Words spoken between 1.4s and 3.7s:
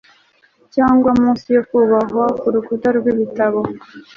yo kubambwa kurukuta rwibitaro